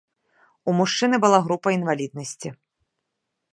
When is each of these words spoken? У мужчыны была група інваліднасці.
У 0.71 0.73
мужчыны 0.79 1.19
была 1.27 1.39
група 1.47 1.75
інваліднасці. 1.77 2.49